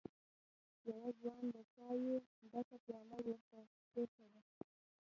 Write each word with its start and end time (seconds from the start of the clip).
يوه 0.89 1.09
ځوان 1.19 1.43
د 1.55 1.57
چايو 1.73 2.15
ډکه 2.51 2.77
پياله 2.85 3.17
ور 3.25 3.39
ته 3.49 3.59
کېښوده. 3.91 4.41